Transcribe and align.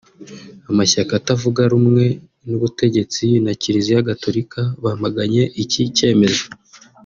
Amashyaka 0.71 1.11
atavuga 1.19 1.61
rumwe 1.73 2.05
n’ubutegetsi 2.47 3.25
na 3.43 3.51
Kiliziya 3.61 4.07
Gatolika 4.09 4.61
bamaganye 4.83 5.43
iki 5.63 5.81
cyemezo 5.97 6.43